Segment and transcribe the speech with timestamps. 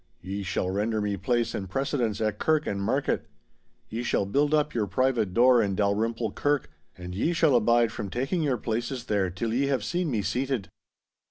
[0.19, 3.27] Ye shall render me place and precedence at kirk and market.
[3.87, 8.09] Ye shall build up your private door in Dalrymple Kirk, and ye shall abide from
[8.09, 10.69] taking your places there till ye have seen me seated.